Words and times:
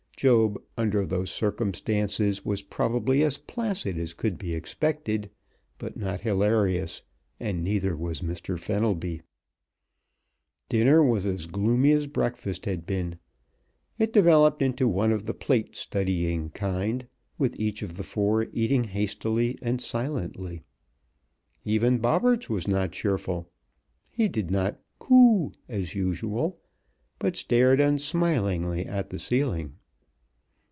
Job, 0.17 0.61
under 0.77 1.03
those 1.03 1.31
circumstances 1.31 2.45
was 2.45 2.61
probably 2.61 3.23
as 3.23 3.39
placid 3.39 3.97
as 3.97 4.13
could 4.13 4.37
be 4.37 4.53
expected, 4.53 5.31
but 5.79 5.97
not 5.97 6.21
hilarious, 6.21 7.01
and 7.39 7.63
neither 7.63 7.95
was 7.97 8.21
Mr. 8.21 8.55
Fenelby. 8.59 9.23
Dinner 10.69 11.01
was 11.03 11.25
as 11.25 11.47
gloomy 11.47 11.91
as 11.93 12.05
breakfast 12.05 12.65
had 12.65 12.85
been. 12.85 13.17
It 13.97 14.13
developed 14.13 14.61
into 14.61 14.87
one 14.87 15.11
of 15.11 15.25
the 15.25 15.33
plate 15.33 15.75
studying 15.75 16.51
kind, 16.51 17.07
with 17.39 17.59
each 17.59 17.81
of 17.81 17.97
the 17.97 18.03
four 18.03 18.45
eating 18.53 18.83
hastily 18.83 19.57
and 19.59 19.81
silently. 19.81 20.61
Even 21.65 21.97
Bobberts 21.97 22.47
was 22.47 22.67
not 22.67 22.91
cheerful. 22.91 23.49
He 24.11 24.27
did 24.27 24.51
not 24.51 24.79
"coo" 24.99 25.53
as 25.67 25.95
usual, 25.95 26.59
but 27.17 27.35
stared 27.35 27.79
unsmilingly 27.81 28.85
at 28.85 29.09
the 29.09 29.17
ceiling. 29.17 29.77